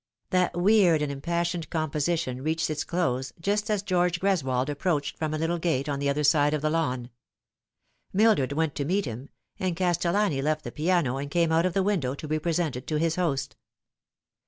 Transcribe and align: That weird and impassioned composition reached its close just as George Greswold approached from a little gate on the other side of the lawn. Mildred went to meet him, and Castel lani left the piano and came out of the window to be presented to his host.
That 0.31 0.59
weird 0.59 1.03
and 1.03 1.11
impassioned 1.11 1.69
composition 1.69 2.41
reached 2.41 2.71
its 2.71 2.83
close 2.83 3.33
just 3.39 3.69
as 3.69 3.83
George 3.83 4.19
Greswold 4.19 4.67
approached 4.67 5.15
from 5.15 5.31
a 5.31 5.37
little 5.37 5.59
gate 5.59 5.87
on 5.87 5.99
the 5.99 6.09
other 6.09 6.23
side 6.23 6.55
of 6.55 6.63
the 6.63 6.71
lawn. 6.71 7.11
Mildred 8.11 8.53
went 8.53 8.73
to 8.77 8.85
meet 8.85 9.05
him, 9.05 9.29
and 9.59 9.75
Castel 9.75 10.13
lani 10.13 10.41
left 10.41 10.63
the 10.63 10.71
piano 10.71 11.17
and 11.17 11.29
came 11.29 11.51
out 11.51 11.67
of 11.67 11.73
the 11.75 11.83
window 11.83 12.15
to 12.15 12.27
be 12.27 12.39
presented 12.39 12.87
to 12.87 12.95
his 12.97 13.15
host. 13.15 13.55